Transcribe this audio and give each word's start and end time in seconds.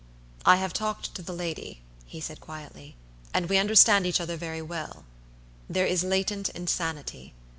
"I 0.47 0.55
have 0.55 0.73
talked 0.73 1.13
to 1.13 1.21
the 1.21 1.31
lady," 1.31 1.83
he 2.07 2.19
said, 2.19 2.41
quietly, 2.41 2.95
"and 3.35 3.47
we 3.47 3.59
understand 3.59 4.07
each 4.07 4.19
other 4.19 4.35
very 4.35 4.63
well. 4.63 5.05
There 5.69 5.85
is 5.85 6.03
latent 6.03 6.49
insanity! 6.49 7.35